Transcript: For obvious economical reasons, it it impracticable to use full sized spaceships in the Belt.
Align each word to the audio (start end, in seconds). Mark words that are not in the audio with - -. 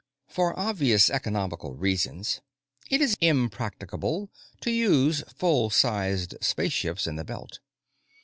For 0.27 0.59
obvious 0.59 1.11
economical 1.11 1.75
reasons, 1.75 2.41
it 2.89 3.03
it 3.03 3.15
impracticable 3.21 4.31
to 4.61 4.71
use 4.71 5.21
full 5.35 5.69
sized 5.69 6.33
spaceships 6.43 7.05
in 7.05 7.17
the 7.17 7.23
Belt. 7.23 7.59